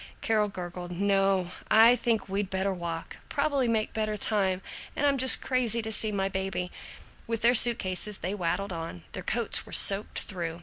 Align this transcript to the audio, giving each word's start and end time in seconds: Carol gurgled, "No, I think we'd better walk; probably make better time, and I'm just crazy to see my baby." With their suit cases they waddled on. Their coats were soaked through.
Carol 0.21 0.47
gurgled, 0.47 0.93
"No, 0.93 1.51
I 1.69 1.95
think 1.95 2.27
we'd 2.27 2.49
better 2.49 2.73
walk; 2.73 3.17
probably 3.29 3.67
make 3.67 3.93
better 3.93 4.17
time, 4.17 4.63
and 4.95 5.05
I'm 5.05 5.19
just 5.19 5.43
crazy 5.43 5.83
to 5.83 5.91
see 5.91 6.11
my 6.11 6.27
baby." 6.27 6.71
With 7.27 7.41
their 7.43 7.53
suit 7.53 7.77
cases 7.77 8.17
they 8.17 8.33
waddled 8.33 8.73
on. 8.73 9.03
Their 9.11 9.21
coats 9.21 9.63
were 9.63 9.73
soaked 9.73 10.17
through. 10.17 10.59